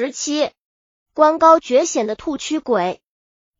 [0.00, 0.50] 时期，
[1.12, 3.02] 官高爵显的兔驱鬼。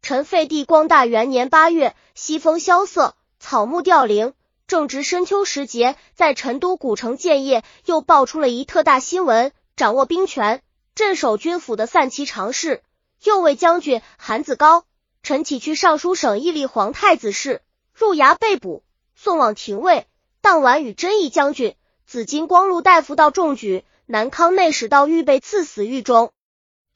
[0.00, 4.32] 陈废帝光大元年八月，西风萧瑟，草木凋零，
[4.66, 10.62] 正值深秋时节，在成都古城建业，又爆出了一特大新闻：掌握兵权、
[10.94, 12.82] 镇守军府的散骑常侍
[13.22, 14.86] 右卫将军韩子高，
[15.22, 17.60] 陈启去尚书省议立皇太子事，
[17.92, 18.82] 入衙被捕，
[19.14, 20.06] 送往廷尉。
[20.40, 21.76] 当晚与真义将军、
[22.06, 26.32] 紫金光禄大夫到中举，南康内史道预备赐死狱中。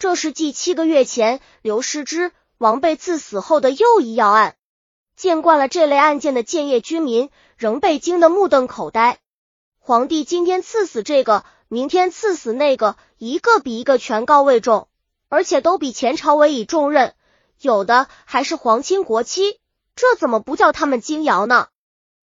[0.00, 2.32] 这是继七个月前刘师之。
[2.58, 4.56] 王被赐死后的又一要案，
[5.14, 9.18] 见惯了这类案件的建业居民仍被惊得目瞪口呆。
[9.78, 14.88] 皇帝今天赐死这个，明天赐死那个，一个比一个权高位重，
[15.28, 17.14] 而且都比前朝委以重任，
[17.60, 19.60] 有的还是皇亲国戚，
[19.94, 21.68] 这怎么不叫他们惊摇呢？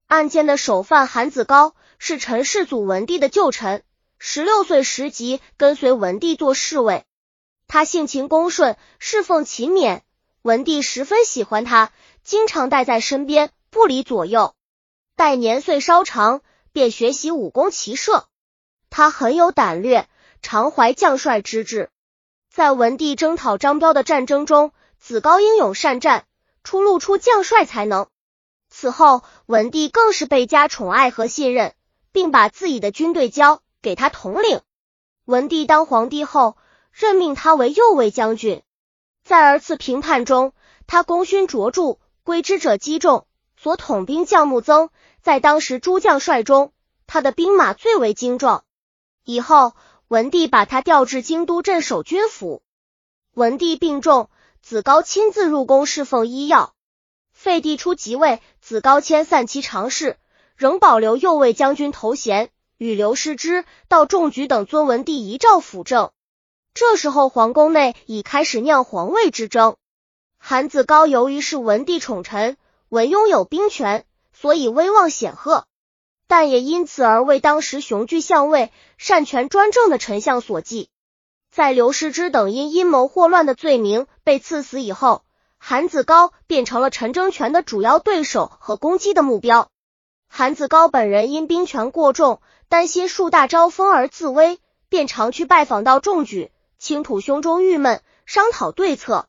[0.08, 3.84] 案件的首犯韩子高是陈世祖文帝的旧臣，
[4.24, 7.06] 十六岁时即跟随文帝做侍卫，
[7.68, 10.02] 他性情恭顺，侍奉勤勉。
[10.44, 11.92] 文帝十分喜欢他，
[12.24, 14.54] 经常带在身边，不离左右。
[15.16, 18.28] 待年岁稍长，便学习武功骑射。
[18.92, 20.08] 他很有胆略，
[20.44, 21.90] 常怀将帅之志。
[22.48, 26.28] 在文帝征讨张彪的战争中，子高英勇善战，
[26.64, 28.06] 出露出将帅才能。
[28.70, 31.74] 此后，文帝更是倍加宠爱和信任，
[32.12, 34.62] 并把自己的军队交给他统领。
[35.26, 36.58] 文帝当皇帝后，
[36.92, 38.64] 任命他为右卫将军。
[39.24, 40.54] 在儿次评判中，
[40.88, 44.90] 他功勋卓著，归之者击众，所统兵将目增。
[45.22, 46.74] 在当时诸将帅中，
[47.06, 48.66] 他的兵马最为精壮。
[49.24, 49.74] 以后，
[50.08, 52.64] 文帝把他调至京都镇守军府。
[53.34, 54.30] 文帝病重，
[54.62, 56.74] 子高亲自入宫侍奉医药。
[57.32, 60.18] 废帝初即位，子高迁散骑常侍，
[60.56, 62.50] 仍保留右卫将军头衔，
[62.82, 66.10] 与刘师之、到仲举等尊文帝遗诏辅政。
[66.74, 69.76] 这时候，皇宫内已开始酿皇位之争。
[70.40, 72.58] 韩子高由于是文帝宠臣，
[72.90, 75.66] 文拥有兵权，所以威望显赫，
[76.26, 80.90] 但也因此而为当时雄踞相位、擅权专政的丞相所忌。
[81.52, 85.22] 在刘师之等因阴谋祸乱的罪名被赐死以后，
[85.60, 89.70] 韩子高变成了陈争权的主要对手和攻击的目标。
[90.34, 96.52] 韩子高本人因兵权过重，担心树大招风而自危，便常去拜访到众举。
[96.80, 99.28] 倾吐胸中郁闷，商讨对策，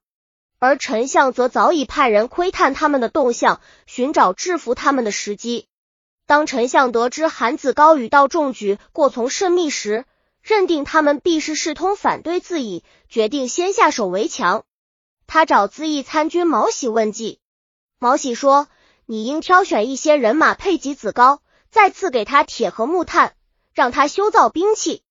[0.61, 5.67] 而丞相则早已派人窥探他们的动向，寻找制服他们的时机。
[6.25, 10.05] 当丞相得知韩子高与道仲举过从甚密时，
[10.41, 14.63] 认定他们必是势通反对自己，决定先下手为强。
[15.27, 17.41] 他找资义参军毛喜问计，
[17.99, 18.69] 毛喜说
[19.05, 21.42] ：“你应挑选一些人马配给子高，
[21.73, 23.35] 再赐给他铁和木炭，
[23.73, 25.03] 让他修造兵器。”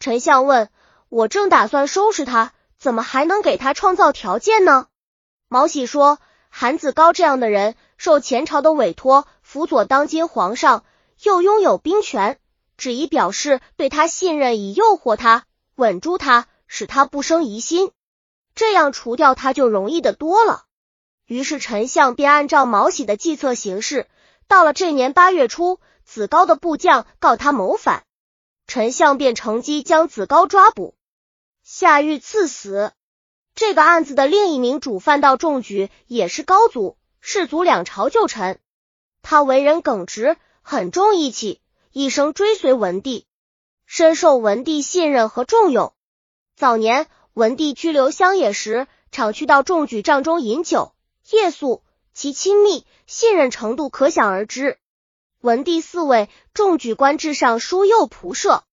[0.00, 0.68] 丞相问。
[1.10, 4.88] 我正打算收拾他，怎么还能给他创造条件呢？
[5.48, 6.18] 毛喜说
[6.50, 10.84] ：“韩子高这样的人，受前朝的委托，辅佐当今皇上，
[11.22, 12.38] 又拥有兵权，
[12.76, 15.46] 只以表示对他信任，以诱惑他，
[15.76, 17.90] 稳住他，使他不生疑心，
[18.54, 20.64] 这样除掉他就容易的多了。”
[21.24, 24.06] 于是丞相便按照毛喜的计策行事。
[24.46, 28.02] 到了这年八月初，子高的部将告他谋反，
[28.66, 30.94] 丞相便乘机将子高抓捕。
[31.62, 32.92] 下狱赐死。
[33.54, 38.58] 这个案子的另一名主犯道仲举也是高祖、世祖两朝旧臣，
[39.20, 41.60] 他为人耿直，很重义气，
[41.92, 43.26] 一生追随文帝，
[43.84, 45.92] 深受文帝信任和重用。
[46.56, 50.94] 早年文帝拘留乡野时，常去到仲举帐中饮酒
[51.28, 51.82] 夜宿，
[52.14, 54.78] 其亲密信任程度可想而知。
[55.40, 58.64] 文帝嗣位，仲举官至尚书右仆射。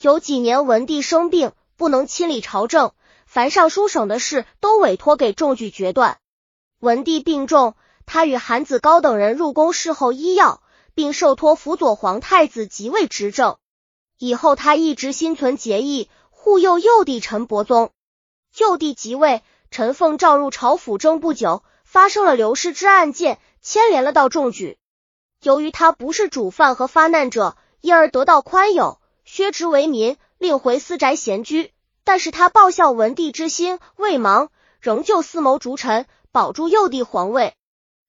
[0.00, 1.52] 有几年文帝生病。
[1.74, 2.92] 不能亲理朝政，
[3.26, 6.18] 凡尚书省的事都委托给仲举决断。
[6.78, 7.74] 文帝病重，
[8.06, 10.62] 他与韩子高等人入宫侍候医药，
[10.94, 13.56] 并受托辅佐皇太子即位执政。
[14.16, 17.90] 以后他一直心存结义，护佑幼帝陈伯宗。
[18.56, 19.42] 幼帝即位，
[19.72, 24.78] 陈凤召入朝辅政不久，发生了刘氏之案件，牵连了到仲举。
[25.42, 30.16] 由于他不是主犯和发难者，因而得到宽宥，削职为民。
[30.38, 31.72] 另回私宅闲居，
[32.02, 34.50] 但是他报效文帝之心未亡，
[34.80, 37.54] 仍旧思谋逐臣，保住幼帝皇位。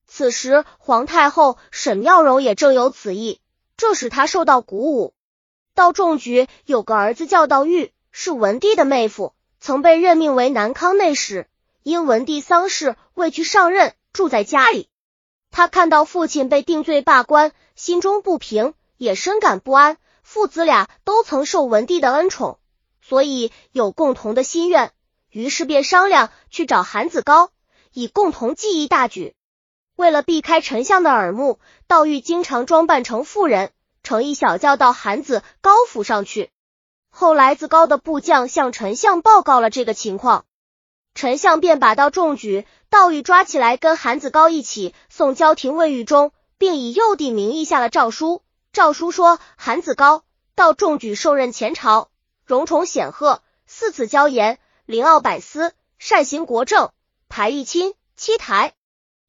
[0.08, 3.40] 此时皇太后沈妙容也正有此意，
[3.78, 5.14] 这使他受到鼓舞。
[5.76, 11.48] 道仲举有个儿子叫道玉，是文帝的妹夫，曾被任命为南康内史，
[11.84, 14.90] 因文帝丧事未去上任，住在家里。
[15.56, 19.98] 他看到父亲被定罪罢官，心中不平，也深感不安。
[20.24, 22.58] 父子俩都曾受文帝的恩宠，
[23.04, 24.92] 所以有共同的心愿，
[25.30, 27.52] 于是便商量去找韩子高，
[27.94, 29.36] 以共同计议大举。
[29.96, 33.70] 为了避开丞相的耳目，道玉经常装扮成妇人，
[34.02, 36.50] 乘一小轿到韩子高府上去。
[37.12, 40.46] 后来子高的部将向丞相报告了这个情况，
[41.16, 48.42] 丞相便把道中举、道玉抓起来，跟韩子高一起送交廷尉狱中，并以幼帝名义下了诏书。
[48.72, 50.24] 诏书说，韩子高、
[50.56, 52.10] 道中举受任前朝。
[52.46, 56.92] 荣宠显赫，四子骄严，临奥百司，善行国政，
[57.30, 58.74] 排一亲七台，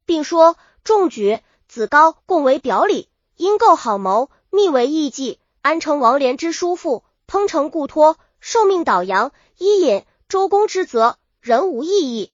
[0.04, 1.38] 并说众举、
[1.68, 12.32] 子高共为表里，因构好谋，密为义计，安成王连之叔父，烹成故托，受命导阳，伊尹、周公之责，人无异议。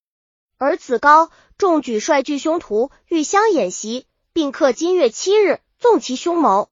[0.56, 6.68] 而子高、众举率聚凶徒，欲相演习，并克今月七日，纵其凶谋，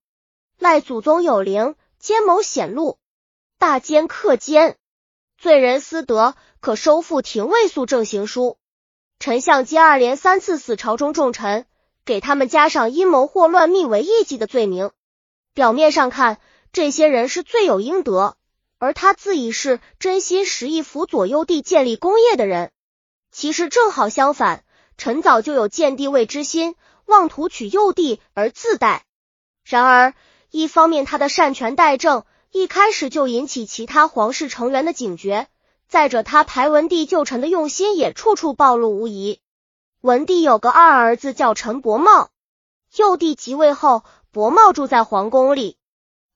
[0.57, 2.97] 赖祖宗有灵，奸谋显露。
[3.59, 4.77] 大奸克奸，
[5.37, 8.57] 罪人私德，可收复廷尉肃正行书。
[9.19, 11.67] 丞相接二连三次死朝中重臣，
[12.05, 14.93] 给他们加上阴谋祸乱、密为异己的罪名。
[15.55, 16.39] 表面上看，
[16.71, 18.37] 这些人是罪有应得，
[18.79, 22.71] 而他自以是真心实意辅佐幼帝建立功业的人。
[23.31, 24.65] 其实正好相反，
[24.97, 29.05] 臣早就有建帝位之心，妄图取幼帝而自代。
[29.65, 30.15] 然而，
[30.51, 32.25] 一方面他的擅权代政。
[32.51, 35.49] 一开始就引起其他皇室成员的警觉。
[35.87, 39.41] 再者，他排文帝旧臣的用心也处处暴露无遗。
[40.01, 42.31] 文帝有个二儿子叫陈伯茂，
[42.97, 45.77] 幼帝即位后，伯茂住在皇宫里，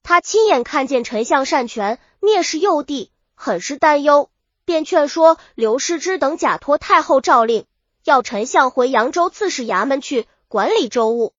[0.03, 4.30] 他亲眼看见丞相擅权，蔑视幼帝，很是担忧，
[4.64, 7.66] 便劝说刘师之等假托太后诏令，
[8.04, 11.34] 要丞相回扬州刺史衙门去管理州务。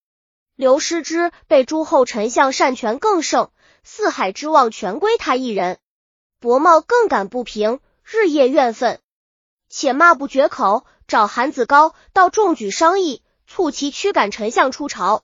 [0.58, 3.50] 刘师之被诸侯丞相擅权更盛。
[3.86, 5.80] 四海之望全归他一人，
[6.40, 9.00] 伯茂更感不平，日夜怨愤，
[9.70, 15.24] 且骂不绝口，找韩子高到中举商议，促其驱赶丞相出朝。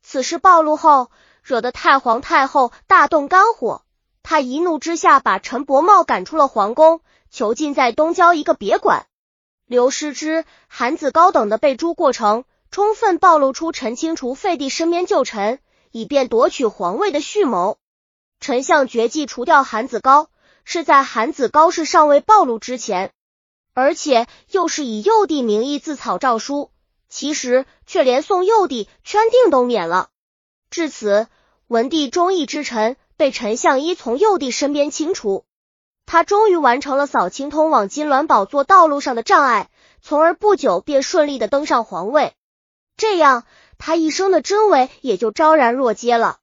[0.00, 1.10] 此事暴露后，
[1.42, 3.84] 惹得太皇太后大动肝火，
[4.22, 9.06] 他一怒之下把陈伯茂赶出了皇宫，囚禁在东郊一个别馆。
[9.66, 15.58] 刘师之、韩子高等的被诛过程，充分暴露出陈清除废帝身边旧臣，
[15.90, 17.78] 以便夺取皇位的蓄谋。
[18.40, 20.28] 丞相决计除掉韩子高，
[20.64, 23.12] 是在韩子高是尚未暴露之前，
[23.74, 26.70] 而且又是以幼帝名义自草诏书，
[27.08, 30.08] 其实却连送幼帝圈定都免了。
[30.70, 31.28] 至此，
[31.66, 35.44] 文帝忠义之臣被陈相依从幼帝身边清除，
[36.06, 39.70] 他终于完成了扫清通往金銮宝座道路上的障碍，
[40.00, 42.32] 从而不久便顺利的登上皇位。
[42.96, 43.44] 这样，
[43.78, 46.38] 他一生的真伪也就昭然若揭了。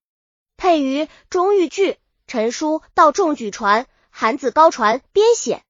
[0.58, 5.62] 配于钟玉剧，陈书道众举传，韩子高传编写。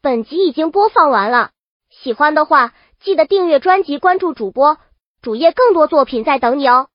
[0.00, 1.50] 本集已经播放完了，
[1.90, 2.72] 喜欢的话
[3.02, 4.78] 记得订阅专辑，关注主播
[5.20, 6.88] 主页，更多作品在等你哦。